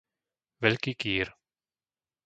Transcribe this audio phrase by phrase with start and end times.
[0.65, 1.27] Veľký Kýr